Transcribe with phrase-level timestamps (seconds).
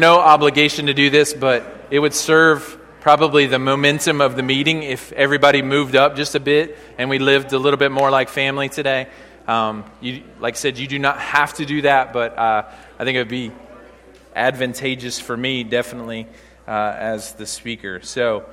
[0.00, 4.82] No obligation to do this, but it would serve probably the momentum of the meeting
[4.82, 8.30] if everybody moved up just a bit and we lived a little bit more like
[8.30, 9.06] family today.
[9.46, 13.04] Um, you, like I said, you do not have to do that, but uh, I
[13.04, 13.52] think it would be
[14.34, 16.26] advantageous for me, definitely,
[16.66, 18.00] uh, as the speaker.
[18.00, 18.46] So,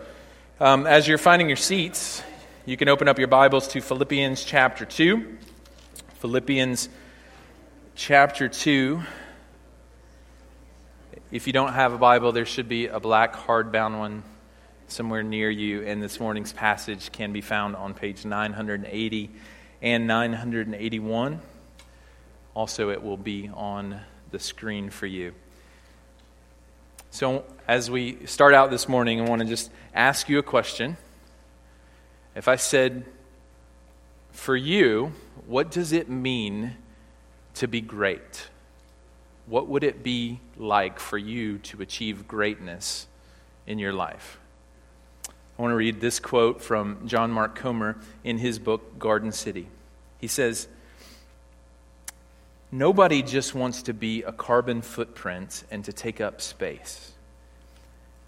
[0.60, 2.22] um, as you're finding your seats,
[2.66, 5.38] you can open up your Bibles to Philippians chapter 2.
[6.16, 6.90] Philippians
[7.96, 9.02] chapter 2.
[11.32, 14.24] If you don't have a Bible, there should be a black hardbound one
[14.88, 19.30] somewhere near you, and this morning's passage can be found on page 980
[19.84, 21.40] and 981.
[22.56, 24.02] Also, it will be on
[24.32, 25.36] the screen for you.
[27.12, 30.98] So, as we start out this morning, I want to just ask you a question.
[32.36, 33.06] If I said,
[34.32, 35.14] for you,
[35.46, 36.76] what does it mean
[37.54, 38.49] to be great?
[39.50, 43.08] What would it be like for you to achieve greatness
[43.66, 44.40] in your life?
[45.28, 49.68] I want to read this quote from John Mark Comer in his book, Garden City.
[50.20, 50.68] He says,
[52.72, 57.12] Nobody just wants to be a carbon footprint and to take up space.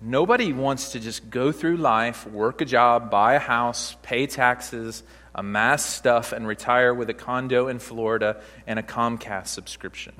[0.01, 5.03] Nobody wants to just go through life, work a job, buy a house, pay taxes,
[5.35, 10.13] amass stuff, and retire with a condo in Florida and a Comcast subscription.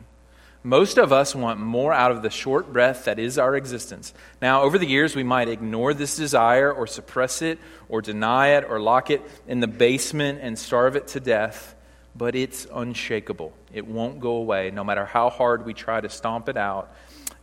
[0.64, 4.14] Most of us want more out of the short breath that is our existence.
[4.42, 7.58] Now, over the years, we might ignore this desire or suppress it
[7.90, 11.76] or deny it or lock it in the basement and starve it to death,
[12.16, 13.54] but it's unshakable.
[13.74, 14.70] It won't go away.
[14.70, 16.94] No matter how hard we try to stomp it out,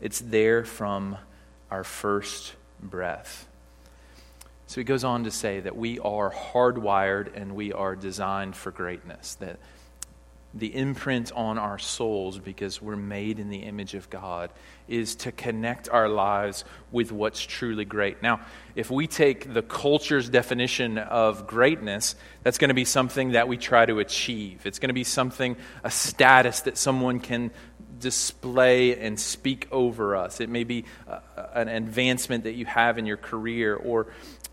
[0.00, 1.16] it's there from
[1.72, 3.48] our first breath.
[4.68, 8.70] So he goes on to say that we are hardwired and we are designed for
[8.70, 9.34] greatness.
[9.36, 9.58] That
[10.54, 14.50] the imprint on our souls, because we're made in the image of God,
[14.88, 18.22] is to connect our lives with what's truly great.
[18.22, 18.40] Now,
[18.74, 23.58] if we take the culture's definition of greatness, that's going to be something that we
[23.58, 24.64] try to achieve.
[24.64, 27.50] It's going to be something, a status that someone can
[28.00, 30.40] display and speak over us.
[30.40, 31.18] It may be uh,
[31.52, 34.06] an advancement that you have in your career or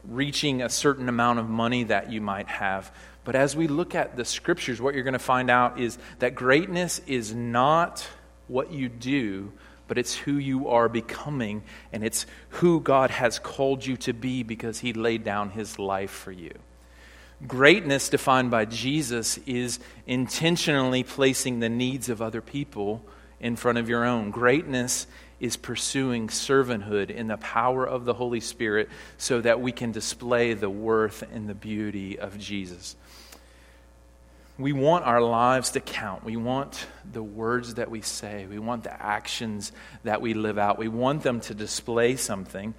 [0.03, 2.91] reaching a certain amount of money that you might have.
[3.25, 6.35] But as we look at the scriptures, what you're going to find out is that
[6.35, 8.07] greatness is not
[8.47, 9.51] what you do,
[9.87, 14.43] but it's who you are becoming, and it's who God has called you to be
[14.43, 16.53] because He laid down His life for you.
[17.47, 23.03] Greatness, defined by Jesus, is intentionally placing the needs of other people
[23.39, 24.31] in front of your own.
[24.31, 25.07] Greatness
[25.39, 30.53] is pursuing servanthood in the power of the Holy Spirit so that we can display
[30.53, 32.95] the worth and the beauty of Jesus.
[34.57, 36.23] We want our lives to count.
[36.23, 38.45] We want the words that we say.
[38.45, 39.71] We want the actions
[40.03, 40.77] that we live out.
[40.77, 42.73] We want them to display something.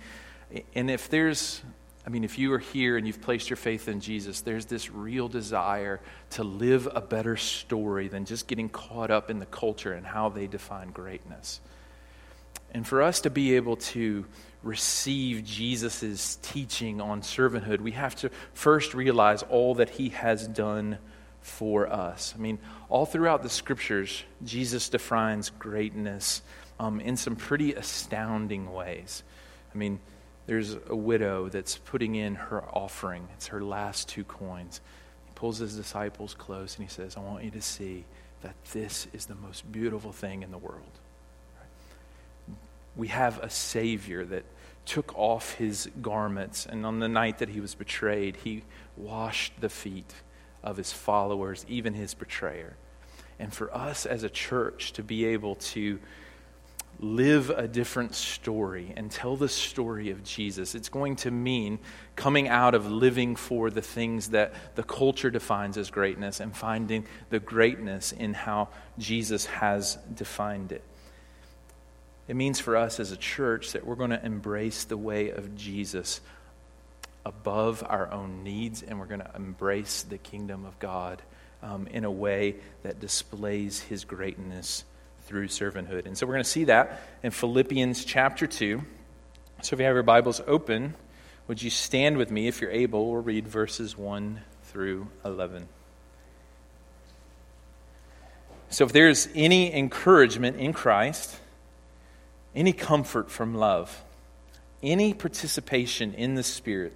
[0.74, 1.62] And if there's
[2.06, 4.92] I mean, if you are here and you've placed your faith in Jesus, there's this
[4.92, 6.00] real desire
[6.30, 10.28] to live a better story than just getting caught up in the culture and how
[10.28, 11.60] they define greatness.
[12.70, 14.24] And for us to be able to
[14.62, 20.98] receive Jesus' teaching on servanthood, we have to first realize all that he has done
[21.46, 22.34] for us.
[22.36, 22.58] I mean,
[22.88, 26.42] all throughout the scriptures, Jesus defines greatness
[26.80, 29.22] um, in some pretty astounding ways.
[29.72, 30.00] I mean,
[30.46, 33.28] there's a widow that's putting in her offering.
[33.34, 34.80] It's her last two coins.
[35.24, 38.04] He pulls his disciples close and he says, I want you to see
[38.42, 40.82] that this is the most beautiful thing in the world.
[42.96, 44.44] We have a Savior that
[44.84, 48.62] took off his garments, and on the night that he was betrayed, he
[48.96, 50.12] washed the feet
[50.62, 52.76] of his followers, even his betrayer.
[53.38, 55.98] And for us as a church to be able to
[56.98, 60.74] live a different story and tell the story of Jesus.
[60.74, 61.78] It's going to mean
[62.14, 67.06] coming out of living for the things that the culture defines as greatness and finding
[67.28, 68.68] the greatness in how
[68.98, 70.82] Jesus has defined it.
[72.28, 75.54] It means for us as a church that we're going to embrace the way of
[75.54, 76.20] Jesus
[77.26, 81.20] above our own needs and we're going to embrace the kingdom of God
[81.60, 84.84] um, in a way that displays his greatness
[85.24, 86.06] through servanthood.
[86.06, 88.80] And so we're going to see that in Philippians chapter 2.
[89.62, 90.94] So if you have your Bibles open,
[91.48, 93.10] would you stand with me if you're able?
[93.10, 95.66] We'll read verses 1 through 11.
[98.70, 101.36] So if there's any encouragement in Christ,
[102.54, 104.04] any comfort from love,
[104.80, 106.92] any participation in the Spirit,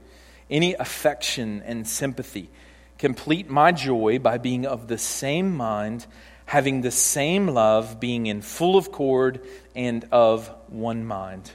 [0.51, 2.51] any affection and sympathy,
[2.99, 6.07] complete my joy by being of the same mind
[6.51, 9.41] having the same love, being in full accord
[9.77, 11.49] and of one mind.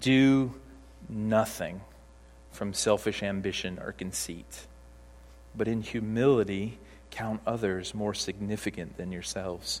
[0.00, 0.52] Do
[1.08, 1.80] nothing
[2.50, 4.66] from selfish ambition or conceit,
[5.56, 6.80] but in humility
[7.12, 9.80] count others more significant than yourselves.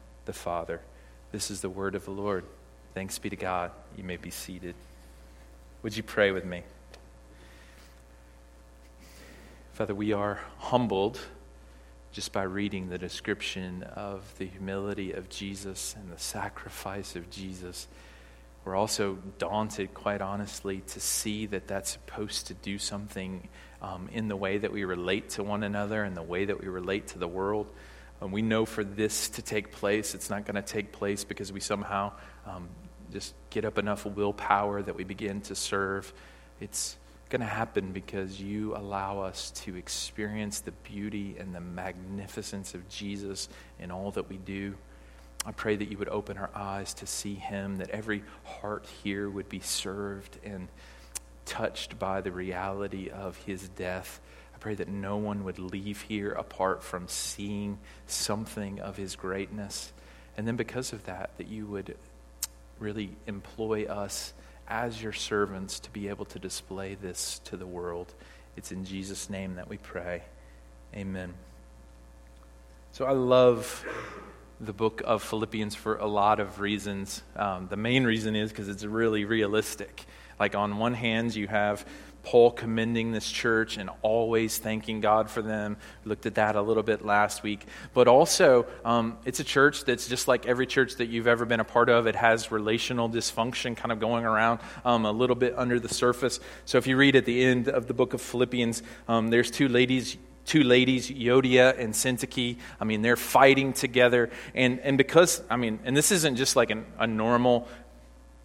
[0.31, 0.79] the Father.
[1.33, 2.45] This is the word of the Lord.
[2.93, 3.71] Thanks be to God.
[3.97, 4.75] You may be seated.
[5.83, 6.63] Would you pray with me?
[9.73, 11.19] Father, we are humbled
[12.13, 17.89] just by reading the description of the humility of Jesus and the sacrifice of Jesus.
[18.63, 23.49] We're also daunted, quite honestly, to see that that's supposed to do something
[23.81, 26.69] um, in the way that we relate to one another and the way that we
[26.69, 27.67] relate to the world.
[28.21, 31.51] And we know for this to take place, it's not going to take place because
[31.51, 32.11] we somehow
[32.45, 32.69] um,
[33.11, 36.13] just get up enough willpower that we begin to serve.
[36.59, 36.97] It's
[37.29, 42.87] going to happen because you allow us to experience the beauty and the magnificence of
[42.89, 44.75] Jesus in all that we do.
[45.45, 49.29] I pray that you would open our eyes to see him, that every heart here
[49.29, 50.67] would be served and
[51.45, 54.21] touched by the reality of his death.
[54.61, 59.91] Pray that no one would leave here apart from seeing something of his greatness.
[60.37, 61.97] And then because of that, that you would
[62.79, 64.33] really employ us
[64.67, 68.13] as your servants to be able to display this to the world.
[68.55, 70.21] It's in Jesus' name that we pray.
[70.95, 71.33] Amen.
[72.93, 73.85] So I love
[74.59, 77.23] the book of Philippians for a lot of reasons.
[77.35, 80.05] Um, the main reason is because it's really realistic.
[80.39, 81.85] Like, on one hand, you have
[82.23, 85.77] Paul commending this church and always thanking God for them.
[86.03, 87.65] We looked at that a little bit last week.
[87.93, 91.59] But also, um, it's a church that's just like every church that you've ever been
[91.59, 92.07] a part of.
[92.07, 96.39] It has relational dysfunction kind of going around um, a little bit under the surface.
[96.65, 99.67] So if you read at the end of the book of Philippians, um, there's two
[99.67, 102.57] ladies two ladies, Euodia and Syntyche.
[102.79, 104.29] I mean, they're fighting together.
[104.55, 107.67] And, and because, I mean, and this isn't just like an, a normal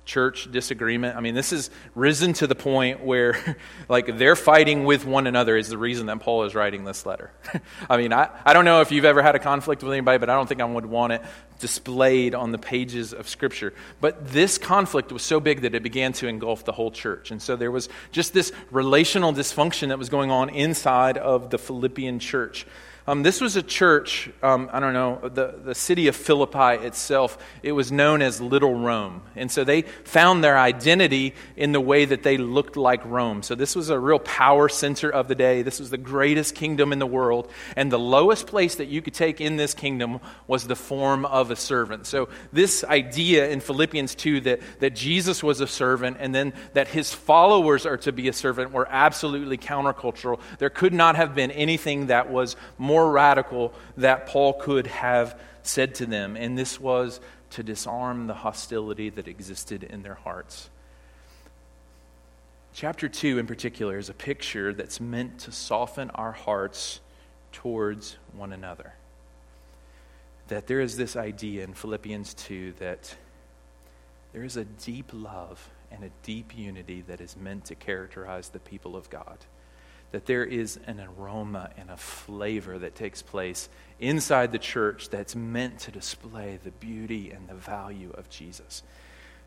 [0.06, 1.16] church disagreement.
[1.16, 3.56] I mean, this has risen to the point where,
[3.88, 7.30] like, they're fighting with one another is the reason that Paul is writing this letter.
[7.90, 10.30] I mean, I, I don't know if you've ever had a conflict with anybody, but
[10.30, 11.22] I don't think I would want it
[11.58, 13.74] displayed on the pages of Scripture.
[14.00, 17.30] But this conflict was so big that it began to engulf the whole church.
[17.30, 21.58] And so there was just this relational dysfunction that was going on inside of the
[21.58, 22.66] Philippian church.
[23.08, 27.38] Um, this was a church, um, I don't know, the, the city of Philippi itself,
[27.62, 29.22] it was known as Little Rome.
[29.36, 33.44] And so they found their identity in the way that they looked like Rome.
[33.44, 35.62] So this was a real power center of the day.
[35.62, 37.48] This was the greatest kingdom in the world.
[37.76, 41.52] And the lowest place that you could take in this kingdom was the form of
[41.52, 42.06] a servant.
[42.06, 46.88] So this idea in Philippians 2 that, that Jesus was a servant and then that
[46.88, 50.40] his followers are to be a servant were absolutely countercultural.
[50.58, 55.38] There could not have been anything that was more more radical that Paul could have
[55.62, 60.70] said to them, and this was to disarm the hostility that existed in their hearts.
[62.72, 67.00] Chapter 2, in particular, is a picture that's meant to soften our hearts
[67.52, 68.94] towards one another.
[70.48, 73.14] That there is this idea in Philippians 2 that
[74.32, 78.58] there is a deep love and a deep unity that is meant to characterize the
[78.58, 79.36] people of God
[80.12, 85.34] that there is an aroma and a flavor that takes place inside the church that's
[85.34, 88.82] meant to display the beauty and the value of Jesus.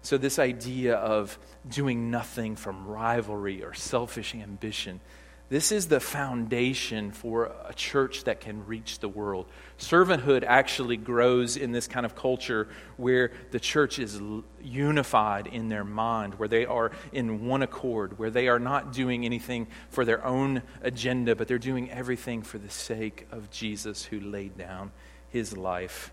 [0.02, 1.38] So, this idea of
[1.68, 5.02] doing nothing from rivalry or selfish ambition
[5.50, 9.48] this is the foundation for a church that can reach the world.
[9.80, 14.22] Servanthood actually grows in this kind of culture where the church is
[14.62, 19.26] unified in their mind, where they are in one accord, where they are not doing
[19.26, 24.20] anything for their own agenda, but they're doing everything for the sake of Jesus who
[24.20, 24.92] laid down
[25.30, 26.12] his life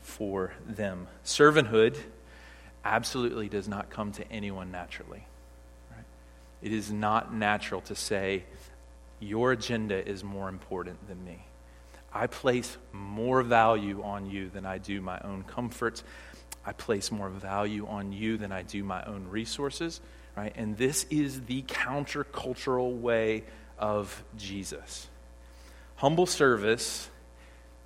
[0.00, 1.08] for them.
[1.24, 1.96] Servanthood
[2.84, 5.26] absolutely does not come to anyone naturally.
[6.62, 8.44] It is not natural to say,
[9.20, 11.44] Your agenda is more important than me.
[12.14, 16.04] I place more value on you than I do my own comforts.
[16.64, 20.00] I place more value on you than I do my own resources.
[20.36, 20.52] Right?
[20.56, 23.44] And this is the countercultural way
[23.78, 25.08] of Jesus.
[25.96, 27.08] Humble service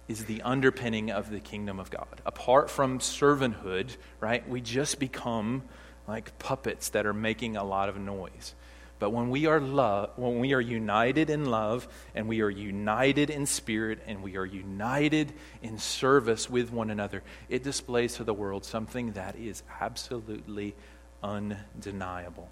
[0.08, 2.20] is the underpinning of the kingdom of God.
[2.24, 5.62] Apart from servanthood, right, we just become
[6.06, 8.54] like puppets that are making a lot of noise.
[8.98, 13.28] But when we are love, when we are united in love and we are united
[13.28, 18.32] in spirit and we are united in service with one another, it displays to the
[18.32, 20.74] world something that is absolutely
[21.22, 22.48] undeniable.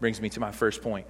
[0.00, 1.06] Brings me to my first point.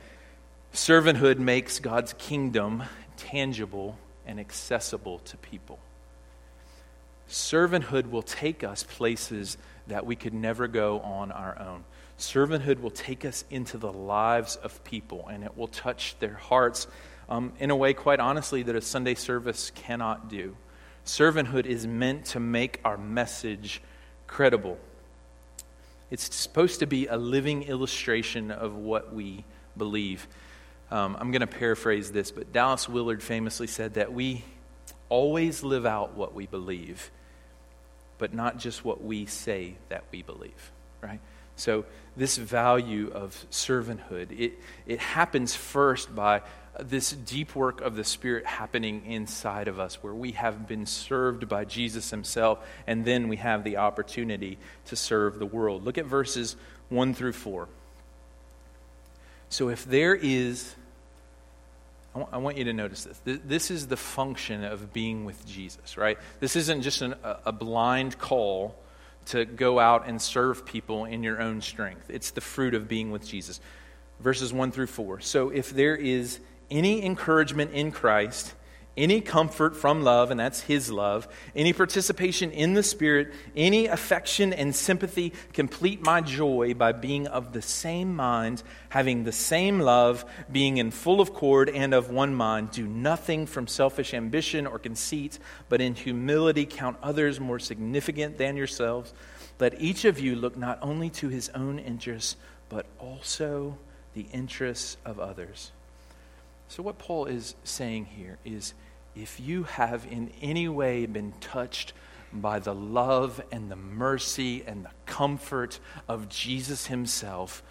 [0.74, 2.82] Servanthood makes God's kingdom
[3.16, 3.96] tangible
[4.26, 5.78] and accessible to people.
[7.28, 9.56] Servanthood will take us places
[9.86, 11.84] that we could never go on our own.
[12.22, 16.86] Servanthood will take us into the lives of people and it will touch their hearts
[17.28, 20.56] um, in a way, quite honestly, that a Sunday service cannot do.
[21.04, 23.82] Servanthood is meant to make our message
[24.28, 24.78] credible.
[26.12, 29.44] It's supposed to be a living illustration of what we
[29.76, 30.28] believe.
[30.92, 34.44] Um, I'm going to paraphrase this, but Dallas Willard famously said that we
[35.08, 37.10] always live out what we believe,
[38.18, 41.20] but not just what we say that we believe, right?
[41.62, 41.84] So,
[42.16, 44.54] this value of servanthood, it,
[44.84, 46.42] it happens first by
[46.80, 51.48] this deep work of the Spirit happening inside of us, where we have been served
[51.48, 55.84] by Jesus Himself, and then we have the opportunity to serve the world.
[55.84, 56.56] Look at verses
[56.88, 57.68] 1 through 4.
[59.48, 60.74] So, if there is
[62.32, 63.20] I want you to notice this.
[63.24, 66.18] This is the function of being with Jesus, right?
[66.40, 68.74] This isn't just an, a blind call
[69.26, 72.06] to go out and serve people in your own strength.
[72.08, 73.60] It's the fruit of being with Jesus.
[74.20, 75.20] Verses 1 through 4.
[75.20, 78.54] So if there is any encouragement in Christ,
[78.96, 84.52] any comfort from love, and that's His love, any participation in the Spirit, any affection
[84.52, 90.24] and sympathy, complete my joy by being of the same mind, having the same love,
[90.50, 92.70] being in full accord and of one mind.
[92.70, 98.56] Do nothing from selfish ambition or conceit, but in humility count others more significant than
[98.56, 99.14] yourselves.
[99.58, 102.36] Let each of you look not only to his own interests,
[102.68, 103.78] but also
[104.14, 105.72] the interests of others.
[106.72, 108.72] So, what Paul is saying here is
[109.14, 111.92] if you have in any way been touched
[112.32, 117.62] by the love and the mercy and the comfort of Jesus Himself,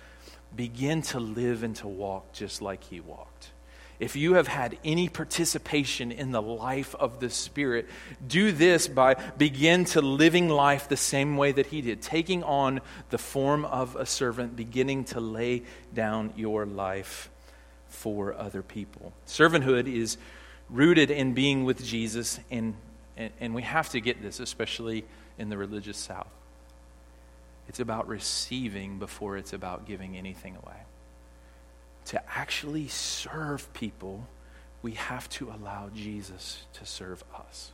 [0.56, 3.50] begin to live and to walk just like He walked.
[4.00, 7.90] If you have had any participation in the life of the Spirit,
[8.28, 12.82] do this by begin to living life the same way that He did, taking on
[13.10, 17.32] the form of a servant, beginning to lay down your life
[17.92, 19.14] for other people.
[19.28, 20.18] Servanthood is
[20.70, 22.74] rooted in being with Jesus, and,
[23.18, 25.06] and, and we have to get this, especially
[25.38, 26.32] in the religious South.
[27.68, 30.82] It's about receiving before it's about giving anything away.
[32.06, 34.28] To actually serve people,
[34.82, 37.72] we have to allow Jesus to serve us.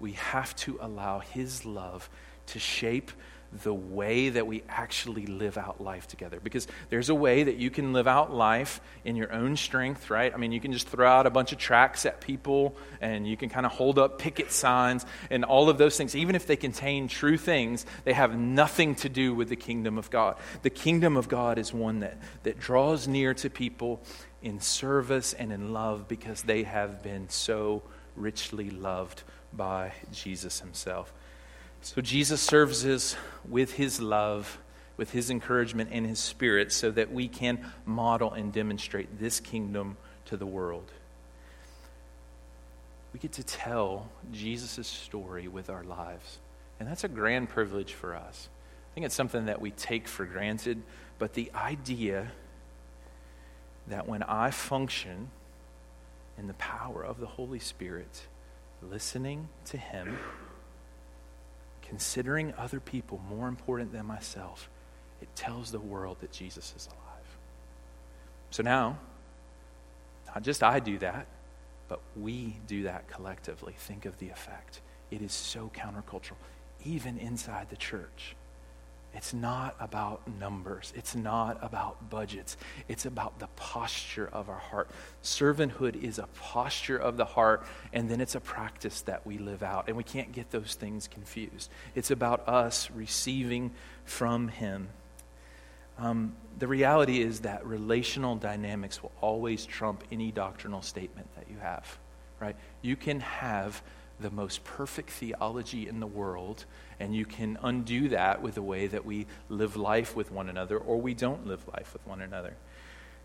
[0.00, 2.08] We have to allow His love
[2.46, 3.10] to shape
[3.52, 6.40] the way that we actually live out life together.
[6.42, 10.32] Because there's a way that you can live out life in your own strength, right?
[10.32, 13.36] I mean, you can just throw out a bunch of tracts at people and you
[13.36, 16.14] can kind of hold up picket signs and all of those things.
[16.14, 20.10] Even if they contain true things, they have nothing to do with the kingdom of
[20.10, 20.36] God.
[20.62, 24.02] The kingdom of God is one that, that draws near to people
[24.42, 27.82] in service and in love because they have been so
[28.16, 29.22] richly loved
[29.52, 31.12] by Jesus himself.
[31.86, 33.14] So Jesus serves us
[33.48, 34.58] with his love,
[34.96, 39.96] with his encouragement and his spirit so that we can model and demonstrate this kingdom
[40.24, 40.90] to the world.
[43.12, 46.38] We get to tell Jesus' story with our lives.
[46.80, 48.48] And that's a grand privilege for us.
[48.90, 50.82] I think it's something that we take for granted,
[51.20, 52.32] but the idea
[53.86, 55.30] that when I function
[56.36, 58.26] in the power of the Holy Spirit,
[58.82, 60.18] listening to Him,
[61.88, 64.68] considering other people more important than myself,
[65.22, 67.38] it tells the world that Jesus is alive.
[68.50, 68.98] So now,
[70.26, 71.26] not just I do that,
[71.88, 73.74] but we do that collectively.
[73.78, 74.80] Think of the effect.
[75.10, 76.36] It is so countercultural,
[76.84, 78.34] even inside the church.
[79.16, 80.92] It's not about numbers.
[80.94, 82.58] It's not about budgets.
[82.86, 84.90] It's about the posture of our heart.
[85.22, 89.62] Servanthood is a posture of the heart, and then it's a practice that we live
[89.62, 89.88] out.
[89.88, 91.70] And we can't get those things confused.
[91.94, 93.72] It's about us receiving
[94.04, 94.90] from Him.
[95.98, 101.56] Um, the reality is that relational dynamics will always trump any doctrinal statement that you
[101.58, 101.98] have,
[102.38, 102.56] right?
[102.82, 103.82] You can have
[104.20, 106.64] the most perfect theology in the world,
[106.98, 110.78] and you can undo that with the way that we live life with one another,
[110.78, 112.56] or we don't live life with one another.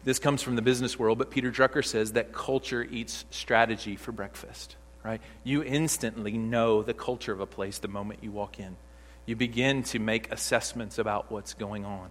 [0.03, 4.11] This comes from the business world, but Peter Drucker says that culture eats strategy for
[4.11, 5.21] breakfast, right?
[5.43, 8.75] You instantly know the culture of a place the moment you walk in.
[9.25, 12.09] You begin to make assessments about what's going on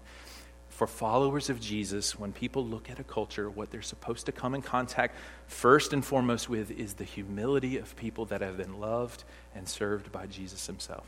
[0.81, 4.55] for followers of Jesus, when people look at a culture, what they're supposed to come
[4.55, 5.15] in contact
[5.47, 10.11] first and foremost with is the humility of people that have been loved and served
[10.11, 11.07] by Jesus himself.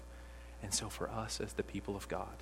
[0.62, 2.36] And so, for us as the people of God,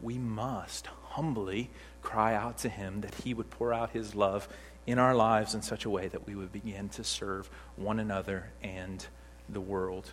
[0.00, 1.70] we must humbly
[2.02, 4.48] cry out to him that he would pour out his love
[4.86, 8.48] in our lives in such a way that we would begin to serve one another
[8.62, 9.04] and
[9.48, 10.08] the world.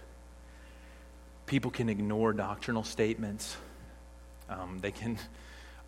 [1.45, 3.57] People can ignore doctrinal statements.
[4.49, 5.19] Um, they can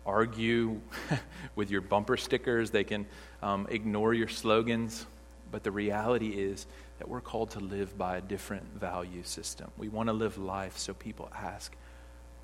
[0.06, 0.80] argue
[1.56, 3.06] with your bumper stickers, they can
[3.42, 5.06] um, ignore your slogans.
[5.50, 6.66] But the reality is
[6.98, 9.70] that we're called to live by a different value system.
[9.76, 11.74] We want to live life so people ask,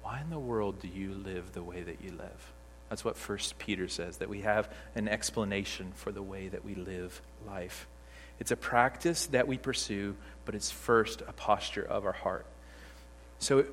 [0.03, 2.53] why in the world do you live the way that you live?
[2.89, 6.75] That's what First Peter says, that we have an explanation for the way that we
[6.75, 7.89] live life.
[8.39, 12.47] It's a practice that we pursue, but it's first a posture of our heart.
[13.39, 13.65] So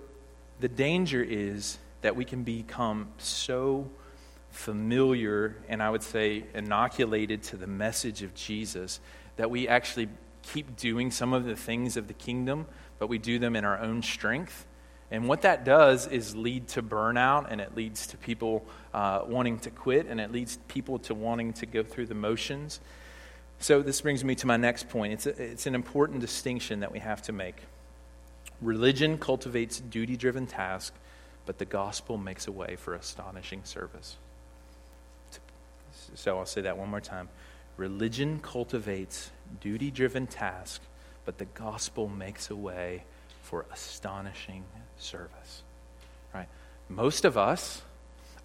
[0.59, 3.89] the danger is that we can become so
[4.51, 8.99] familiar and I would say inoculated to the message of Jesus
[9.37, 10.09] that we actually
[10.43, 12.67] keep doing some of the things of the kingdom,
[12.99, 14.67] but we do them in our own strength.
[15.09, 19.59] And what that does is lead to burnout, and it leads to people uh, wanting
[19.59, 22.79] to quit, and it leads people to wanting to go through the motions.
[23.59, 25.13] So, this brings me to my next point.
[25.13, 27.57] It's, a, it's an important distinction that we have to make.
[28.61, 30.97] Religion cultivates duty driven tasks,
[31.45, 34.17] but the gospel makes a way for astonishing service.
[36.15, 37.29] So I'll say that one more time.
[37.77, 40.85] Religion cultivates duty driven tasks,
[41.25, 43.03] but the gospel makes a way
[43.41, 44.63] for astonishing
[44.97, 45.63] service.
[46.33, 46.47] Right?
[46.89, 47.81] Most of us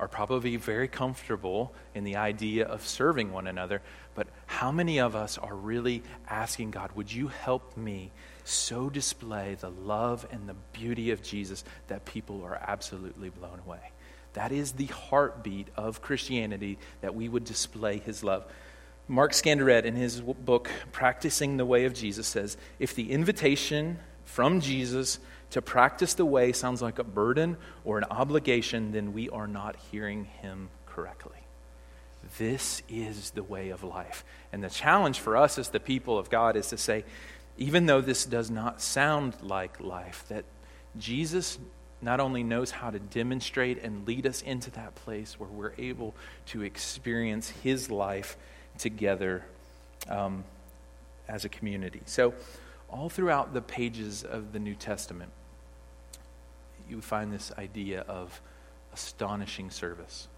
[0.00, 3.82] are probably very comfortable in the idea of serving one another,
[4.14, 8.10] but how many of us are really asking God, would you help me
[8.48, 13.92] so display the love and the beauty of Jesus that people are absolutely blown away.
[14.34, 18.46] That is the heartbeat of Christianity, that we would display his love.
[19.06, 24.60] Mark Scandrette, in his book, Practicing the Way of Jesus, says if the invitation from
[24.60, 25.18] Jesus
[25.50, 29.76] to practice the way sounds like a burden or an obligation, then we are not
[29.90, 31.38] hearing him correctly.
[32.36, 34.24] This is the way of life.
[34.52, 37.04] And the challenge for us as the people of God is to say,
[37.58, 40.44] even though this does not sound like life, that
[40.96, 41.58] Jesus
[42.00, 46.14] not only knows how to demonstrate and lead us into that place where we're able
[46.46, 48.36] to experience his life
[48.78, 49.44] together
[50.08, 50.44] um,
[51.28, 52.00] as a community.
[52.06, 52.32] So,
[52.88, 55.30] all throughout the pages of the New Testament,
[56.88, 58.40] you find this idea of
[58.94, 60.28] astonishing service.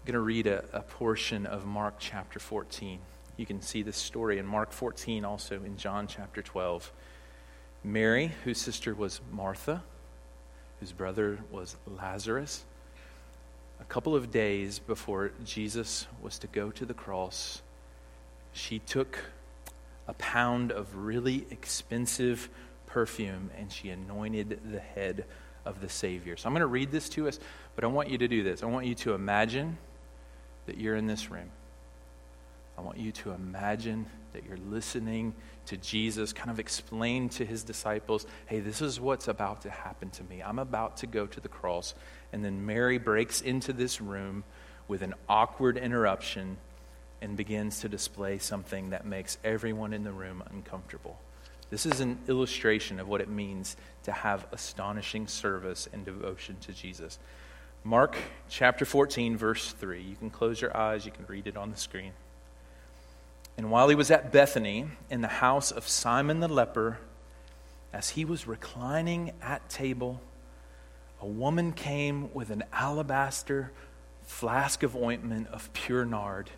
[0.00, 3.00] I'm going to read a, a portion of Mark chapter 14.
[3.36, 6.90] You can see this story in Mark 14, also in John chapter 12.
[7.84, 9.82] Mary, whose sister was Martha,
[10.80, 12.64] whose brother was Lazarus,
[13.80, 17.62] a couple of days before Jesus was to go to the cross,
[18.52, 19.18] she took
[20.08, 22.48] a pound of really expensive
[22.86, 25.26] perfume and she anointed the head
[25.66, 26.36] of the Savior.
[26.36, 27.38] So I'm going to read this to us,
[27.74, 28.62] but I want you to do this.
[28.62, 29.76] I want you to imagine
[30.66, 31.50] that you're in this room.
[32.78, 35.34] I want you to imagine that you're listening
[35.66, 40.10] to Jesus kind of explain to his disciples, hey, this is what's about to happen
[40.10, 40.42] to me.
[40.42, 41.94] I'm about to go to the cross.
[42.32, 44.44] And then Mary breaks into this room
[44.88, 46.58] with an awkward interruption
[47.22, 51.18] and begins to display something that makes everyone in the room uncomfortable.
[51.70, 56.72] This is an illustration of what it means to have astonishing service and devotion to
[56.72, 57.18] Jesus.
[57.82, 58.16] Mark
[58.48, 60.00] chapter 14, verse 3.
[60.02, 62.12] You can close your eyes, you can read it on the screen.
[63.56, 66.98] And while he was at Bethany, in the house of Simon the leper,
[67.92, 70.20] as he was reclining at table,
[71.20, 73.72] a woman came with an alabaster
[74.26, 76.50] flask of ointment of pure nard,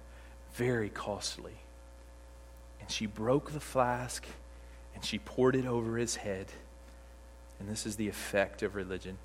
[0.55, 1.59] very costly.
[2.81, 4.27] And she broke the flask
[4.95, 6.47] and she poured it over his head.
[7.61, 9.19] And this is the effect of religion.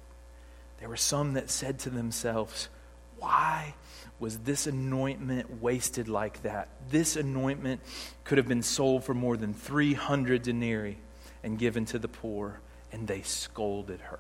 [0.79, 2.69] There were some that said to themselves,
[3.19, 3.73] Why
[4.19, 6.69] was this anointment wasted like that?
[6.89, 7.81] This anointment
[8.23, 10.97] could have been sold for more than 300 denarii
[11.43, 12.59] and given to the poor.
[12.91, 14.19] And they scolded her.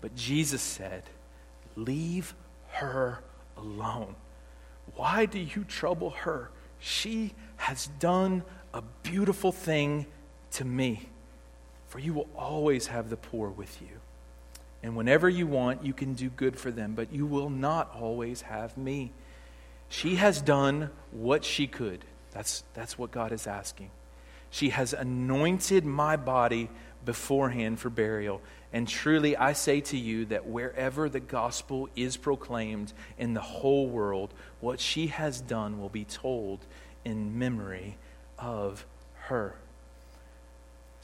[0.00, 1.02] But Jesus said,
[1.76, 2.34] Leave
[2.68, 3.20] her
[3.56, 4.14] alone.
[4.94, 6.50] Why do you trouble her?
[6.78, 10.06] She has done a beautiful thing
[10.52, 11.08] to me.
[11.88, 14.00] For you will always have the poor with you.
[14.84, 18.42] And whenever you want, you can do good for them, but you will not always
[18.42, 19.12] have me.
[19.88, 22.04] She has done what she could.
[22.32, 23.90] That's, that's what God is asking.
[24.50, 26.68] She has anointed my body
[27.02, 28.42] beforehand for burial.
[28.74, 33.86] And truly, I say to you that wherever the gospel is proclaimed in the whole
[33.86, 36.58] world, what she has done will be told
[37.06, 37.96] in memory
[38.38, 39.54] of her.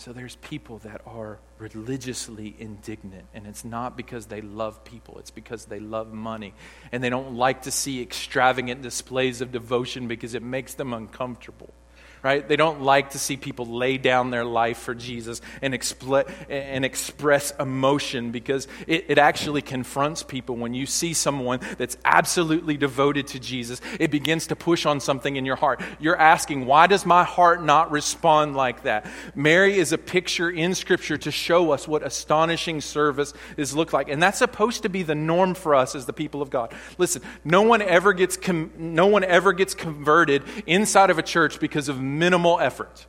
[0.00, 5.30] So there's people that are religiously indignant, and it's not because they love people, it's
[5.30, 6.54] because they love money.
[6.90, 11.74] And they don't like to see extravagant displays of devotion because it makes them uncomfortable
[12.22, 12.46] right?
[12.46, 16.84] They don't like to see people lay down their life for Jesus and, expl- and
[16.84, 20.56] express emotion because it, it actually confronts people.
[20.56, 25.36] When you see someone that's absolutely devoted to Jesus, it begins to push on something
[25.36, 25.80] in your heart.
[25.98, 29.06] You're asking, why does my heart not respond like that?
[29.34, 34.08] Mary is a picture in Scripture to show us what astonishing service is look like.
[34.08, 36.74] And that's supposed to be the norm for us as the people of God.
[36.98, 41.60] Listen, no one ever gets, com- no one ever gets converted inside of a church
[41.60, 43.06] because of minimal effort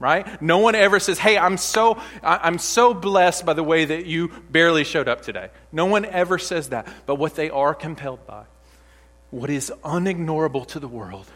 [0.00, 0.40] right?
[0.40, 4.28] No one ever says hey i'm so i'm so blessed by the way that you
[4.50, 5.50] barely showed up today.
[5.70, 6.88] No one ever says that.
[7.06, 8.44] But what they are compelled by
[9.30, 11.26] what is unignorable to the world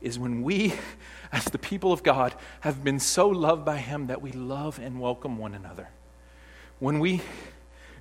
[0.00, 0.74] is when we
[1.32, 5.00] as the people of god have been so loved by him that we love and
[5.00, 5.88] welcome one another.
[6.78, 7.22] When we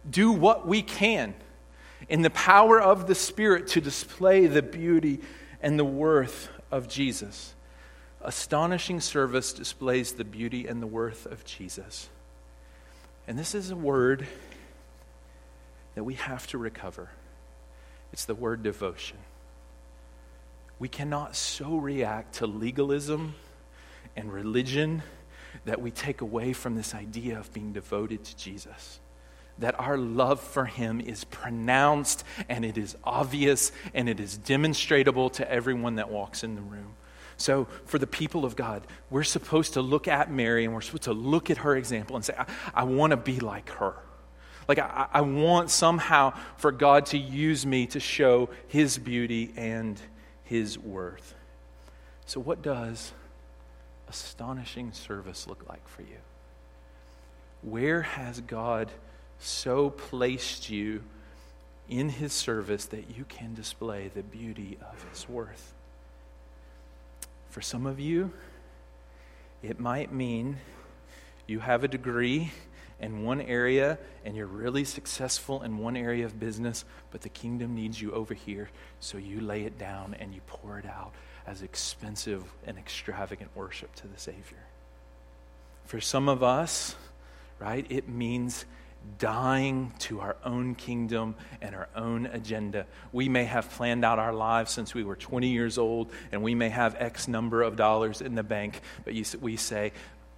[0.07, 1.33] do what we can
[2.07, 5.21] in the power of the spirit to display the beauty
[5.61, 7.55] and the worth of jesus
[8.21, 12.09] astonishing service displays the beauty and the worth of Jesus.
[13.27, 14.27] And this is a word
[15.95, 17.09] that we have to recover.
[18.13, 19.17] It's the word devotion.
[20.79, 23.35] We cannot so react to legalism
[24.15, 25.03] and religion
[25.65, 28.99] that we take away from this idea of being devoted to Jesus.
[29.59, 35.31] That our love for him is pronounced and it is obvious and it is demonstrable
[35.31, 36.96] to everyone that walks in the room.
[37.37, 41.03] So, for the people of God, we're supposed to look at Mary and we're supposed
[41.03, 43.95] to look at her example and say, I, I want to be like her.
[44.67, 50.01] Like, I, I want somehow for God to use me to show his beauty and
[50.43, 51.35] his worth.
[52.25, 53.13] So, what does
[54.09, 56.17] astonishing service look like for you?
[57.61, 58.91] Where has God
[59.37, 61.03] so placed you
[61.87, 65.75] in his service that you can display the beauty of his worth?
[67.57, 68.31] For some of you,
[69.63, 70.57] it might mean
[71.47, 72.51] you have a degree
[73.01, 77.73] in one area and you're really successful in one area of business, but the kingdom
[77.73, 81.13] needs you over here, so you lay it down and you pour it out
[81.47, 84.67] as expensive and extravagant worship to the Savior.
[85.85, 86.95] For some of us,
[87.57, 88.65] right, it means
[89.17, 92.85] dying to our own kingdom and our own agenda.
[93.11, 96.55] We may have planned out our lives since we were 20 years old, and we
[96.55, 99.91] may have X number of dollars in the bank, but you, we say,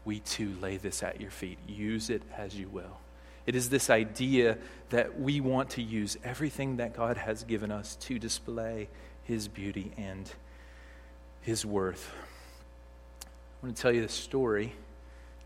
[0.05, 1.57] we too lay this at your feet.
[1.67, 2.99] Use it as you will.
[3.45, 4.57] It is this idea
[4.89, 8.89] that we want to use everything that God has given us to display
[9.23, 10.31] His beauty and
[11.41, 12.11] His worth.
[13.23, 14.73] I want to tell you the story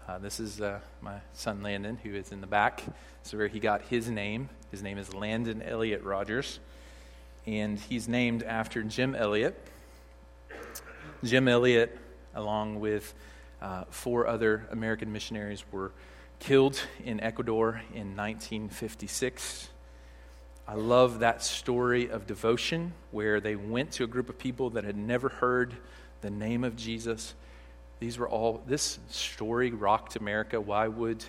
[0.07, 2.83] uh, this is uh, my son Landon, who is in the back.
[3.23, 4.49] So where he got his name.
[4.69, 6.59] His name is Landon Elliott Rogers,
[7.45, 9.57] and he's named after Jim Elliot.
[11.23, 11.97] Jim Elliot,
[12.35, 13.13] along with
[13.61, 15.91] uh, four other American missionaries, were
[16.39, 19.69] killed in Ecuador in 1956.
[20.67, 24.83] I love that story of devotion where they went to a group of people that
[24.83, 25.75] had never heard
[26.19, 27.35] the name of Jesus
[28.03, 30.59] these were all, this story rocked America.
[30.59, 31.23] Why would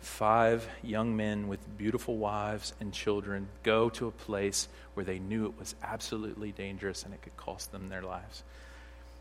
[0.00, 5.46] five young men with beautiful wives and children go to a place where they knew
[5.46, 8.42] it was absolutely dangerous and it could cost them their lives?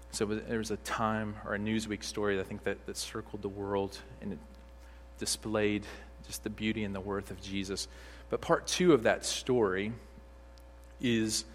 [0.09, 3.49] So there was a time or a Newsweek story, I think, that, that circled the
[3.49, 4.39] world and it
[5.19, 5.85] displayed
[6.25, 7.87] just the beauty and the worth of Jesus.
[8.31, 9.93] But part two of that story
[10.99, 11.45] is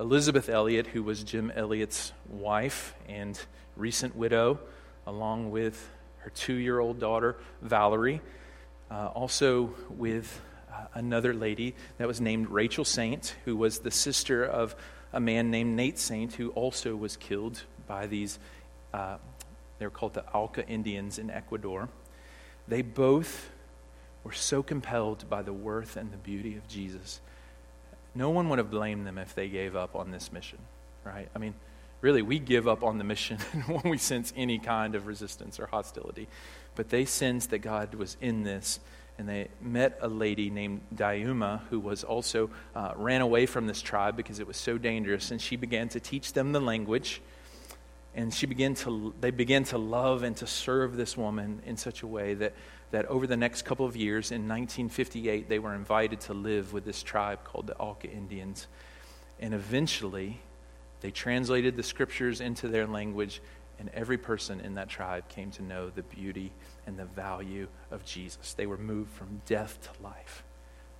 [0.00, 3.40] Elizabeth Elliot, who was Jim Elliot's wife and
[3.76, 4.58] recent widow,
[5.06, 8.20] along with her two year old daughter, Valerie,
[8.90, 10.40] uh, also with
[10.72, 14.74] uh, another lady that was named Rachel Saint, who was the sister of
[15.12, 18.38] a man named Nate Saint, who also was killed by these,
[18.92, 19.16] uh,
[19.78, 21.88] they were called the Auca Indians in Ecuador.
[22.66, 23.50] They both
[24.24, 27.20] were so compelled by the worth and the beauty of Jesus.
[28.14, 30.58] No one would have blamed them if they gave up on this mission,
[31.04, 31.28] right?
[31.34, 31.54] I mean,
[32.04, 35.64] really, we give up on the mission when we sense any kind of resistance or
[35.64, 36.28] hostility.
[36.74, 38.78] But they sensed that God was in this,
[39.16, 43.80] and they met a lady named Dayuma who was also uh, ran away from this
[43.80, 47.22] tribe because it was so dangerous, and she began to teach them the language.
[48.14, 52.02] And she began to, they began to love and to serve this woman in such
[52.02, 52.52] a way that,
[52.90, 56.84] that over the next couple of years, in 1958, they were invited to live with
[56.84, 58.66] this tribe called the Auca Indians.
[59.40, 60.42] And eventually,
[61.04, 63.42] they translated the scriptures into their language,
[63.78, 66.50] and every person in that tribe came to know the beauty
[66.86, 68.54] and the value of Jesus.
[68.54, 70.44] They were moved from death to life.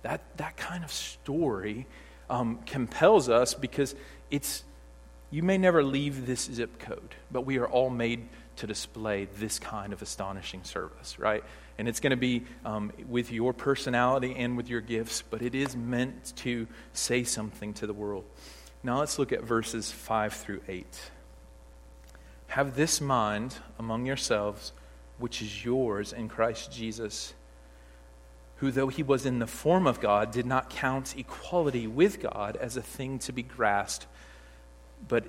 [0.03, 1.87] That, that kind of story
[2.29, 3.95] um, compels us because
[4.29, 4.63] it's,
[5.31, 9.57] you may never leave this zip code, but we are all made to display this
[9.57, 11.43] kind of astonishing service, right?
[11.79, 15.55] And it's going to be um, with your personality and with your gifts, but it
[15.55, 18.25] is meant to say something to the world.
[18.85, 20.85] Now let's look at verses 5 through 8.
[22.49, 24.73] Have this mind among yourselves,
[25.17, 27.33] which is yours in Christ Jesus,
[28.57, 32.57] who, though he was in the form of God, did not count equality with God
[32.57, 34.05] as a thing to be grasped,
[35.07, 35.25] but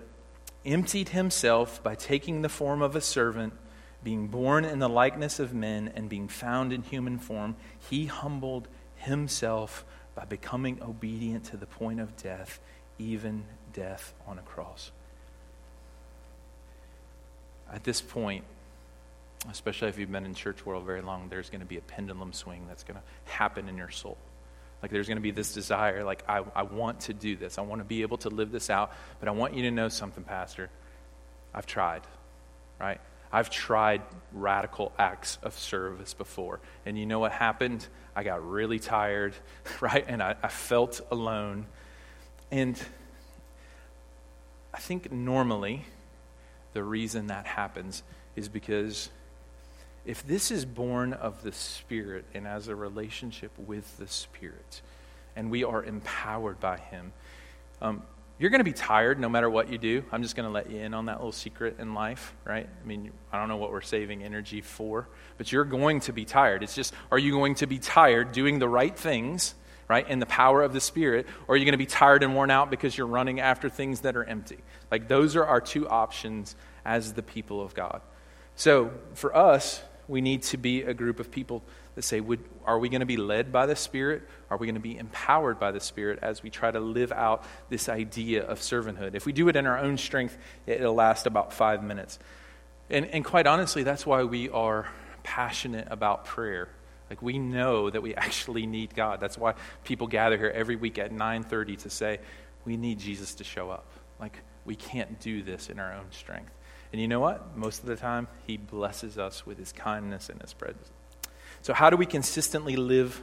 [0.67, 3.55] emptied himself by taking the form of a servant,
[4.05, 7.57] being born in the likeness of men, and being found in human form.
[7.89, 12.61] He humbled himself by becoming obedient to the point of death,
[12.99, 14.91] even death on a cross
[17.73, 18.45] at this point,
[19.51, 22.33] especially if you've been in church world very long, there's going to be a pendulum
[22.33, 24.17] swing that's going to happen in your soul.
[24.83, 27.59] Like there's going to be this desire, like, I, I want to do this.
[27.59, 28.93] I want to be able to live this out.
[29.19, 30.71] But I want you to know something, Pastor.
[31.55, 32.03] I've tried,
[32.79, 33.01] right?
[33.33, 36.61] I've tried radical acts of service before.
[36.85, 37.87] And you know what happened?
[38.15, 39.35] I got really tired,
[39.81, 40.05] right?
[40.07, 41.67] And I, I felt alone.
[42.51, 42.81] And
[44.73, 45.85] I think normally,
[46.73, 48.03] the reason that happens
[48.37, 49.11] is because
[50.05, 54.83] if this is born of the Spirit and as a relationship with the Spirit,
[55.35, 57.13] and we are empowered by Him,
[57.83, 58.03] um,
[58.39, 60.05] you're going to be tired no matter what you do.
[60.13, 62.69] I'm just going to let you in on that little secret in life, right?
[62.69, 66.27] I mean, I don't know what we're saving energy for, but you're going to be
[66.27, 66.63] tired.
[66.63, 69.55] It's just, are you going to be tired doing the right things,
[69.89, 72.35] right, in the power of the Spirit, or are you going to be tired and
[72.35, 74.59] worn out because you're running after things that are empty?
[74.91, 78.01] Like, those are our two options as the people of God.
[78.57, 81.63] So, for us, we need to be a group of people
[81.95, 84.23] that say, would, Are we going to be led by the Spirit?
[84.51, 87.45] Are we going to be empowered by the Spirit as we try to live out
[87.69, 89.15] this idea of servanthood?
[89.15, 92.19] If we do it in our own strength, it'll last about five minutes.
[92.89, 94.89] And, and quite honestly, that's why we are
[95.23, 96.69] passionate about prayer.
[97.09, 99.21] Like we know that we actually need God.
[99.21, 102.19] That's why people gather here every week at 9:30 to say,
[102.65, 103.87] we need Jesus to show up.
[104.21, 106.53] Like we can't do this in our own strength.
[106.93, 107.57] And you know what?
[107.57, 110.91] Most of the time, He blesses us with His kindness and His presence.
[111.63, 113.21] So, how do we consistently live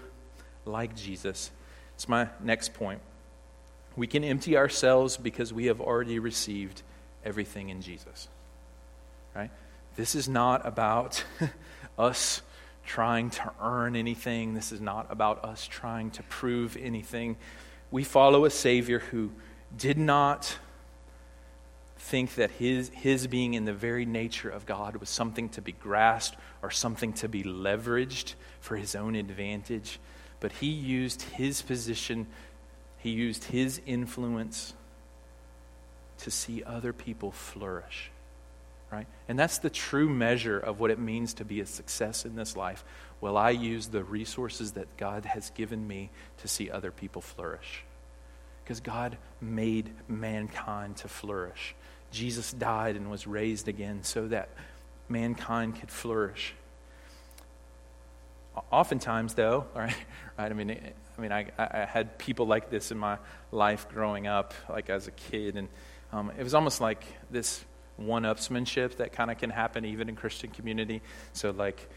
[0.65, 1.51] like Jesus?
[1.95, 3.01] It's my next point.
[3.95, 6.81] We can empty ourselves because we have already received
[7.23, 8.27] everything in Jesus.
[9.35, 9.51] Right?
[9.95, 11.23] This is not about
[11.97, 12.41] us
[12.85, 14.53] trying to earn anything.
[14.53, 17.37] This is not about us trying to prove anything.
[17.91, 19.31] We follow a Savior who
[19.77, 20.57] did not
[21.97, 25.71] think that his, his being in the very nature of God was something to be
[25.71, 29.99] grasped or something to be leveraged for his own advantage.
[30.39, 32.27] But he used his position,
[32.97, 34.73] he used his influence
[36.19, 38.11] to see other people flourish.
[38.93, 39.07] Right?
[39.27, 42.55] And that's the true measure of what it means to be a success in this
[42.55, 42.85] life.
[43.21, 47.83] Will I use the resources that God has given me to see other people flourish?
[48.63, 51.73] Because God made mankind to flourish.
[52.11, 54.49] Jesus died and was raised again so that
[55.09, 56.53] mankind could flourish.
[58.69, 59.95] Oftentimes, though, right,
[60.37, 60.69] right I mean,
[61.17, 63.17] I mean, I, I had people like this in my
[63.51, 65.67] life growing up, like as a kid, and
[66.11, 67.65] um, it was almost like this
[67.97, 71.01] one-upsmanship that kind of can happen even in Christian community.
[71.33, 71.89] So, like,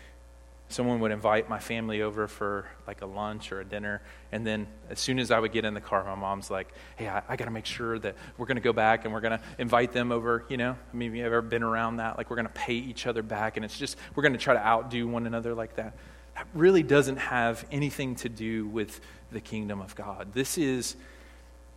[0.68, 4.66] someone would invite my family over for like a lunch or a dinner and then
[4.90, 7.36] as soon as i would get in the car my mom's like hey i, I
[7.36, 9.92] got to make sure that we're going to go back and we're going to invite
[9.92, 12.48] them over you know i mean have you ever been around that like we're going
[12.48, 15.24] to pay each other back and it's just we're going to try to outdo one
[15.24, 15.94] another like that
[16.36, 19.00] that really doesn't have anything to do with
[19.32, 20.34] the kingdom of God.
[20.34, 20.94] This is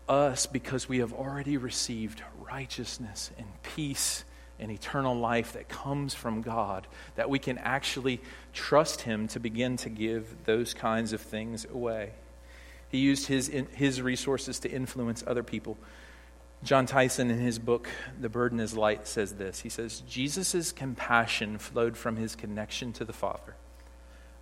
[0.10, 4.24] us because we have already received righteousness and peace
[4.60, 8.20] and eternal life that comes from God, that we can actually
[8.54, 12.12] trust Him to begin to give those kinds of things away.
[12.90, 15.78] He used his, his resources to influence other people.
[16.64, 17.88] Jon Tyson, in his book,
[18.20, 19.62] The Burden is Light, says this.
[19.62, 23.56] He says, Jesus' compassion flowed from his connection to the Father.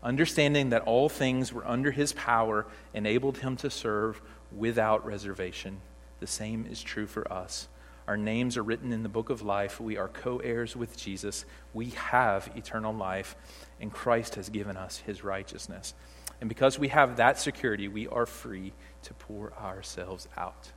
[0.02, 4.22] Understanding that all things were under his power enabled him to serve
[4.56, 5.82] without reservation.
[6.20, 7.68] The same is true for us.
[8.08, 9.82] Our names are written in the book of life.
[9.82, 11.44] We are co heirs with Jesus.
[11.74, 13.36] We have eternal life,
[13.82, 15.94] and Christ has given us his righteousness.
[16.40, 18.72] And because we have that security, we are free
[19.04, 20.72] to pour ourselves out.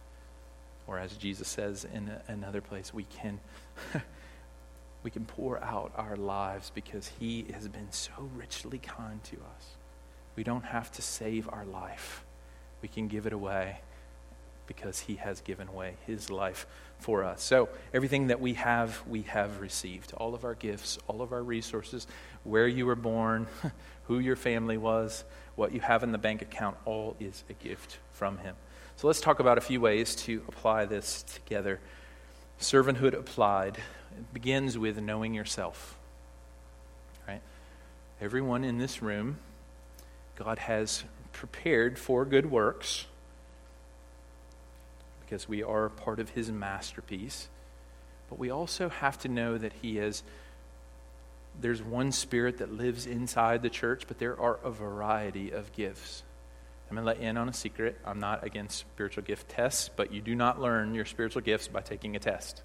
[0.87, 3.39] Or as Jesus says in another place, we can,
[5.05, 9.77] we can pour out our lives because he has been so richly kind to us.
[10.35, 12.25] We don't have to save our life.
[12.83, 13.81] We can give it away
[14.71, 16.65] because he has given away his life
[17.01, 17.43] for us.
[17.43, 20.13] So, everything that we have, we have received.
[20.15, 22.07] All of our gifts, all of our resources,
[22.45, 23.49] where you were born,
[24.05, 25.25] who your family was,
[25.57, 28.55] what you have in the bank account, all is a gift from him.
[28.95, 31.81] So let's talk about a few ways to apply this together.
[32.61, 33.77] Servanthood applied
[34.33, 35.99] begins with knowing yourself.
[37.27, 37.43] Right?
[38.21, 39.39] Everyone in this room,
[40.37, 41.03] God has
[41.33, 43.07] prepared for good works
[45.31, 47.49] because we are part of his masterpiece.
[48.29, 50.25] But we also have to know that he is
[51.61, 56.25] there's one spirit that lives inside the church, but there are a variety of gifts.
[56.89, 57.99] I'm going to let you in on a secret.
[58.05, 61.81] I'm not against spiritual gift tests, but you do not learn your spiritual gifts by
[61.81, 62.63] taking a test.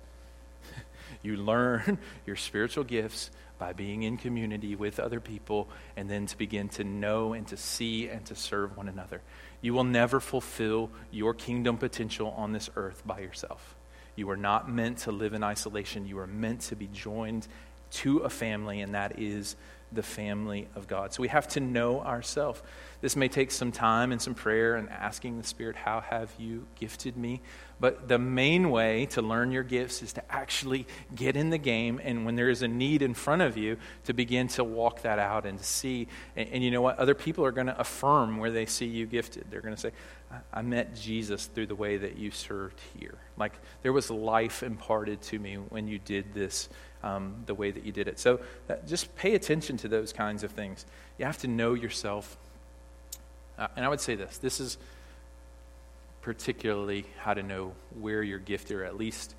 [1.21, 6.37] you learn your spiritual gifts by being in community with other people and then to
[6.37, 9.21] begin to know and to see and to serve one another.
[9.65, 13.73] You will never fulfill your kingdom potential on this earth by yourself.
[14.15, 16.05] You are not meant to live in isolation.
[16.05, 17.47] You are meant to be joined
[17.93, 19.55] to a family, and that is
[19.95, 21.13] the family of God.
[21.13, 22.61] So we have to know ourselves.
[23.01, 26.65] This may take some time and some prayer and asking the Spirit, How have you
[26.75, 27.41] gifted me?
[27.79, 31.99] But the main way to learn your gifts is to actually get in the game,
[32.03, 35.19] and when there is a need in front of you, to begin to walk that
[35.19, 36.07] out and to see.
[36.35, 36.97] And, and you know what?
[36.97, 39.47] Other people are going to affirm where they see you gifted.
[39.49, 39.91] They're going to say,
[40.51, 43.17] I met Jesus through the way that you served here.
[43.37, 43.53] Like
[43.83, 46.69] there was life imparted to me when you did this
[47.05, 48.19] um, the way that you did it.
[48.19, 50.85] So that, just pay attention to those kinds of things.
[51.17, 52.35] You have to know yourself.
[53.57, 54.77] Uh, and I would say this this is
[56.21, 59.35] particularly how to know where you're gifted, or at least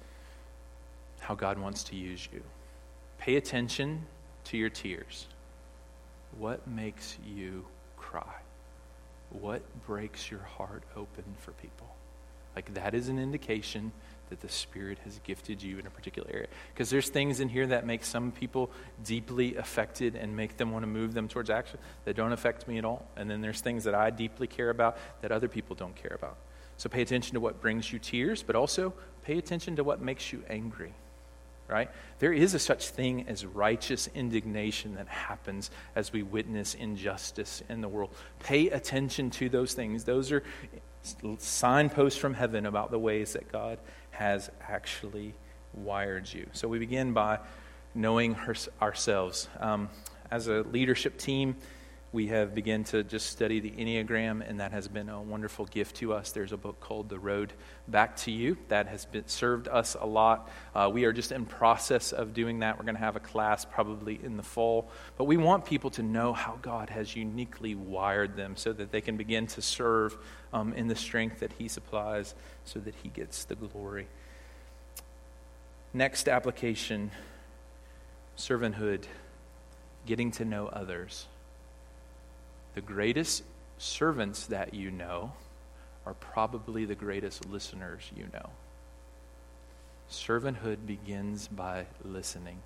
[1.19, 2.41] how God wants to use you.
[3.19, 4.07] Pay attention
[4.45, 5.27] to your tears.
[6.39, 7.65] What makes you
[7.97, 8.35] cry?
[9.31, 11.89] What breaks your heart open for people?
[12.55, 13.91] Like, that is an indication
[14.31, 16.49] that the Spirit has gifted you in a particular area.
[16.73, 18.71] Because there's things in here that make some people
[19.05, 22.79] deeply affected and make them want to move them towards action that don't affect me
[22.79, 23.07] at all.
[23.17, 26.37] And then there's things that I deeply care about that other people don't care about.
[26.77, 28.93] So pay attention to what brings you tears, but also
[29.25, 30.95] pay attention to what makes you angry.
[31.69, 31.91] Right?
[32.21, 37.81] There is a such thing as righteous indignation that happens as we witness injustice in
[37.81, 38.11] the world.
[38.39, 40.05] Pay attention to those things.
[40.05, 40.45] Those are
[41.39, 43.79] signposts from heaven about the ways that God
[44.19, 45.35] has actually
[45.75, 46.47] wired you.
[46.53, 47.39] So we begin by
[47.95, 49.49] knowing her, ourselves.
[49.61, 49.89] Um,
[50.31, 51.57] as a leadership team,
[52.13, 55.97] we have begun to just study the Enneagram, and that has been a wonderful gift
[55.97, 56.31] to us.
[56.31, 57.53] There's a book called The Road
[57.89, 60.49] Back to You that has been, served us a lot.
[60.75, 62.79] Uh, we are just in process of doing that.
[62.79, 64.89] We're going to have a class probably in the fall.
[65.19, 69.01] But we want people to know how God has uniquely wired them so that they
[69.01, 70.17] can begin to serve
[70.53, 74.07] um, in the strength that He supplies so that He gets the glory.
[75.93, 77.11] Next application
[78.39, 79.05] servanthood,
[80.07, 81.27] getting to know others.
[82.77, 83.43] The greatest
[83.79, 85.33] servants that you know
[86.05, 88.51] are probably the greatest listeners you know.
[90.11, 92.59] Servanthood begins by listening.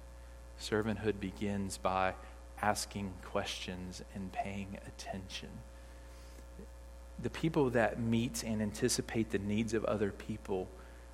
[0.61, 2.14] Servanthood begins by
[2.61, 5.48] asking questions and paying attention.
[7.23, 10.67] The people that meet and anticipate the needs of other people,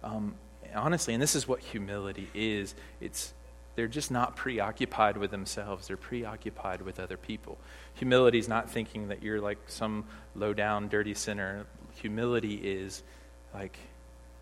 [0.03, 0.37] um,
[0.75, 3.35] honestly, and this is what humility is it's
[3.77, 7.59] they're just not preoccupied with themselves, they're preoccupied with other people.
[7.95, 10.05] Humility is not thinking that you're like some
[10.35, 11.67] low down, dirty sinner.
[12.01, 13.03] Humility is
[13.55, 13.79] like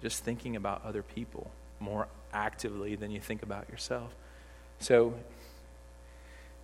[0.00, 4.14] just thinking about other people more actively than you think about yourself.
[4.78, 5.14] So,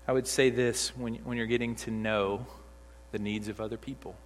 [0.09, 2.47] I would say this when, when you're getting to know
[3.12, 4.16] the needs of other people.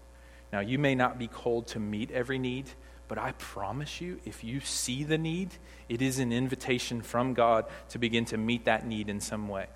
[0.53, 2.71] Now, you may not be called to meet every need,
[3.09, 5.51] but I promise you, if you see the need,
[5.89, 9.67] it is an invitation from God to begin to meet that need in some way.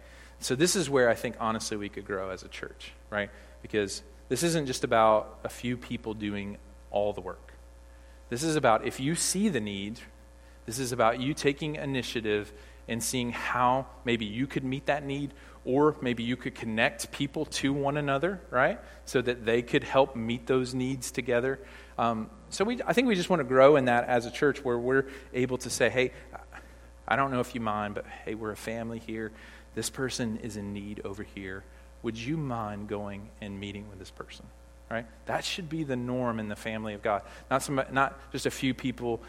[0.40, 3.30] So, this is where I think, honestly, we could grow as a church, right?
[3.60, 6.58] Because this isn't just about a few people doing
[6.90, 7.52] all the work.
[8.30, 10.00] This is about if you see the need,
[10.66, 12.52] this is about you taking initiative
[12.86, 15.32] and seeing how maybe you could meet that need
[15.64, 18.78] or maybe you could connect people to one another, right?
[19.04, 21.58] So that they could help meet those needs together.
[21.98, 24.64] Um, so we, I think we just want to grow in that as a church
[24.64, 26.12] where we're able to say, hey,
[27.06, 29.32] I don't know if you mind, but hey, we're a family here.
[29.74, 31.64] This person is in need over here.
[32.02, 34.46] Would you mind going and meeting with this person?
[34.90, 35.06] Right?
[35.26, 37.22] That should be the norm in the family of God.
[37.50, 39.22] Not, some, not just a few people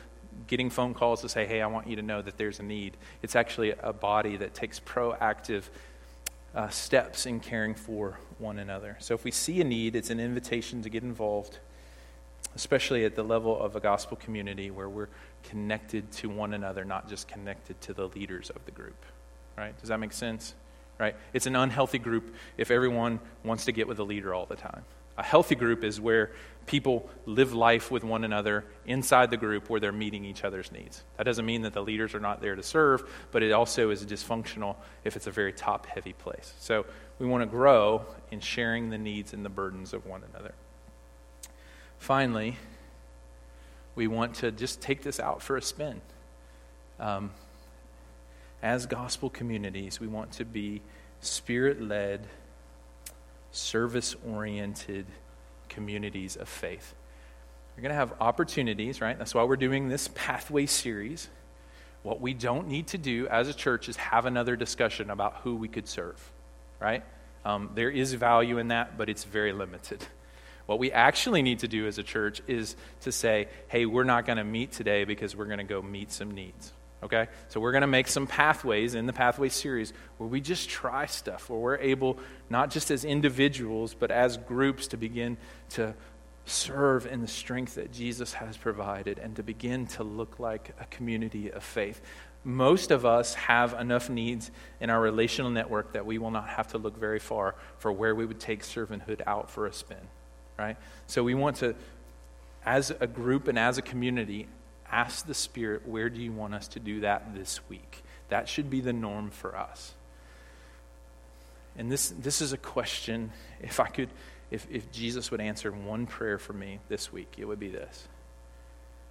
[0.47, 2.95] getting phone calls to say, hey, I want you to know that there's a need.
[3.21, 5.63] It's actually a body that takes proactive
[6.55, 8.97] uh, steps in caring for one another.
[8.99, 11.59] So if we see a need, it's an invitation to get involved,
[12.55, 15.09] especially at the level of a gospel community where we're
[15.43, 19.05] connected to one another, not just connected to the leaders of the group.
[19.57, 19.77] Right?
[19.79, 20.55] Does that make sense?
[20.97, 21.15] Right?
[21.33, 24.83] It's an unhealthy group if everyone wants to get with the leader all the time.
[25.17, 26.31] A healthy group is where
[26.65, 31.03] people live life with one another inside the group where they're meeting each other's needs.
[31.17, 34.05] That doesn't mean that the leaders are not there to serve, but it also is
[34.05, 36.53] dysfunctional if it's a very top heavy place.
[36.59, 36.85] So
[37.17, 40.53] we want to grow in sharing the needs and the burdens of one another.
[41.99, 42.57] Finally,
[43.95, 46.01] we want to just take this out for a spin.
[46.99, 47.31] Um,
[48.63, 50.81] as gospel communities, we want to be
[51.21, 52.25] spirit led
[53.51, 55.05] service oriented
[55.67, 56.95] communities of faith.
[57.75, 59.17] We're going to have opportunities, right?
[59.17, 61.29] That's why we're doing this pathway series.
[62.03, 65.55] What we don't need to do as a church is have another discussion about who
[65.55, 66.31] we could serve,
[66.79, 67.03] right?
[67.43, 70.05] Um, there is value in that, but it's very limited.
[70.69, 74.27] What we actually need to do as a church is to say, hey, we're not
[74.27, 76.71] going to meet today because we're going to go meet some needs.
[77.01, 77.25] Okay?
[77.47, 81.07] So we're going to make some pathways in the Pathway series where we just try
[81.07, 82.19] stuff, where we're able,
[82.51, 85.37] not just as individuals, but as groups, to begin
[85.69, 85.95] to
[86.45, 90.85] serve in the strength that Jesus has provided and to begin to look like a
[90.85, 91.99] community of faith.
[92.43, 96.67] Most of us have enough needs in our relational network that we will not have
[96.73, 99.97] to look very far for where we would take servanthood out for a spin,
[100.59, 100.77] right?
[101.07, 101.73] So we want to,
[102.65, 104.47] as a group and as a community,
[104.91, 108.03] ask the Spirit, where do you want us to do that this week?
[108.27, 109.93] That should be the norm for us.
[111.77, 113.31] And this, this is a question,
[113.61, 114.09] if I could,
[114.51, 118.07] if, if Jesus would answer one prayer for me this week, it would be this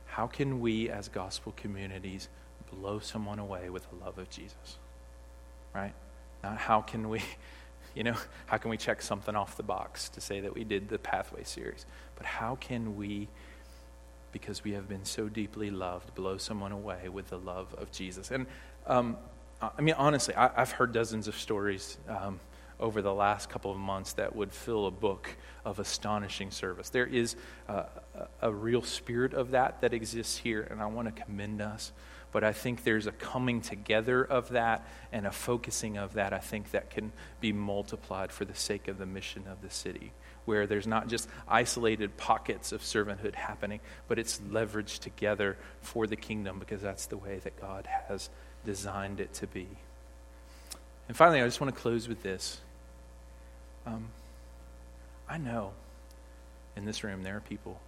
[0.07, 2.28] How can we as gospel communities
[2.70, 4.78] blow someone away with the love of Jesus?
[5.74, 5.94] Right?
[6.42, 7.22] Not how can we,
[7.95, 8.14] you know,
[8.47, 11.45] how can we check something off the box to say that we did the Pathway
[11.45, 11.86] series,
[12.16, 13.28] but how can we
[14.32, 18.30] because we have been so deeply loved, blow someone away with the love of Jesus.
[18.30, 18.47] And
[18.86, 19.16] um,
[19.61, 22.39] I mean, honestly, I, have heard dozens of stories um,
[22.78, 26.91] over the last couple of months that would fill a book of astonishing service.
[26.91, 27.34] There is
[27.66, 27.86] a,
[28.41, 31.93] a real spirit of that that exists here, and I want to commend us.
[32.31, 36.39] But I think there's a coming together of that and a focusing of that, I
[36.39, 40.12] think, that can be multiplied for the sake of the mission of the city
[40.49, 46.16] where there's not just isolated pockets of servanthood happening, but it's leveraged together for the
[46.16, 48.31] kingdom because that's the way that God has
[48.64, 49.68] designed it to be.
[51.07, 52.62] And finally, I just want to close with this.
[53.87, 54.09] Um,
[55.29, 55.72] I know
[56.76, 57.79] in this room there are people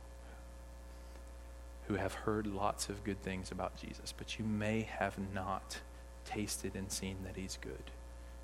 [1.90, 5.80] who have heard lots of good things about Jesus, but you may have not
[6.24, 7.82] tasted and seen that he's good.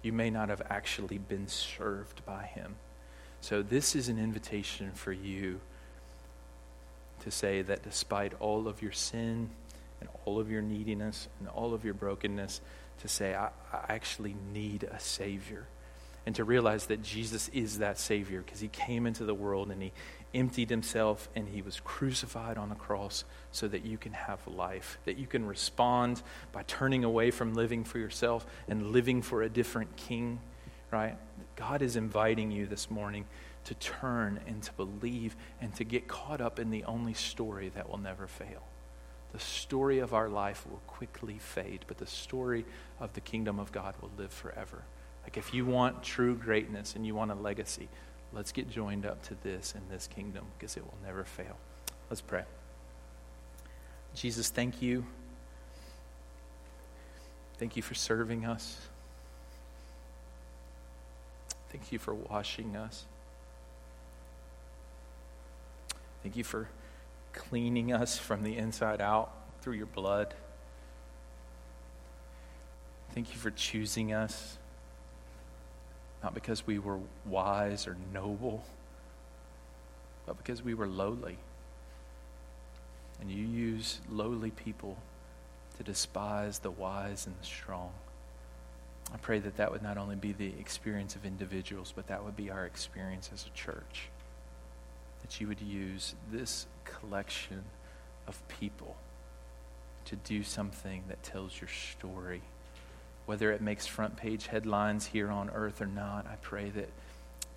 [0.02, 2.74] You may not have actually been served by him.
[3.40, 5.60] So, this is an invitation for you
[7.20, 9.50] to say that despite all of your sin
[10.00, 12.60] and all of your neediness and all of your brokenness,
[13.02, 15.68] to say, I, I actually need a Savior.
[16.24, 19.80] And to realize that Jesus is that Savior because He came into the world and
[19.80, 19.92] He
[20.36, 24.98] emptied Himself and He was crucified on the cross so that you can have life,
[25.04, 26.22] that you can respond
[26.52, 30.38] by turning away from living for yourself and living for a different King
[30.90, 31.16] right?
[31.56, 33.24] God is inviting you this morning
[33.64, 37.88] to turn and to believe and to get caught up in the only story that
[37.88, 38.62] will never fail.
[39.32, 42.64] The story of our life will quickly fade, but the story
[43.00, 44.82] of the kingdom of God will live forever.
[45.24, 47.88] Like if you want true greatness and you want a legacy,
[48.36, 51.56] let's get joined up to this in this kingdom because it will never fail.
[52.10, 52.44] Let's pray.
[54.14, 55.06] Jesus, thank you.
[57.58, 58.78] Thank you for serving us.
[61.70, 63.06] Thank you for washing us.
[66.22, 66.68] Thank you for
[67.32, 69.32] cleaning us from the inside out
[69.62, 70.34] through your blood.
[73.14, 74.58] Thank you for choosing us,
[76.26, 78.64] not because we were wise or noble,
[80.26, 81.38] but because we were lowly.
[83.20, 84.96] And you use lowly people
[85.76, 87.92] to despise the wise and the strong.
[89.14, 92.34] I pray that that would not only be the experience of individuals, but that would
[92.34, 94.08] be our experience as a church.
[95.22, 97.62] That you would use this collection
[98.26, 98.96] of people
[100.06, 102.42] to do something that tells your story.
[103.26, 106.88] Whether it makes front page headlines here on earth or not, I pray that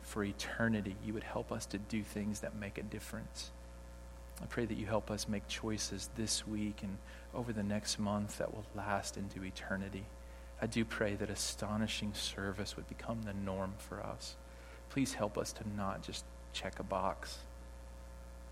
[0.02, 3.52] for eternity you would help us to do things that make a difference.
[4.42, 6.98] I pray that you help us make choices this week and
[7.36, 10.06] over the next month that will last into eternity.
[10.62, 14.36] I do pray that astonishing service would become the norm for us.
[14.90, 17.40] Please help us to not just check a box,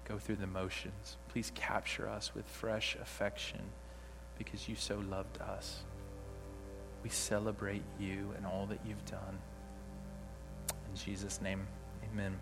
[0.07, 1.18] go through the motions.
[1.30, 3.61] Please capture us with fresh affection
[4.38, 5.80] because you so loved us.
[7.08, 9.39] We celebrate you and all that you've done.
[10.89, 11.66] In Jesus' name,
[12.12, 12.38] amen.